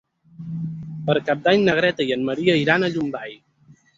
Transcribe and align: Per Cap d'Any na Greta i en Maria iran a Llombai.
Per 1.09 1.15
Cap 1.27 1.43
d'Any 1.43 1.67
na 1.67 1.77
Greta 1.81 2.07
i 2.11 2.15
en 2.17 2.25
Maria 2.31 2.57
iran 2.63 2.87
a 2.87 2.93
Llombai. 2.97 3.37